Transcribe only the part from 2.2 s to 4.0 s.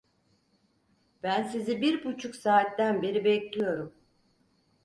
saatten beri bekliyorum.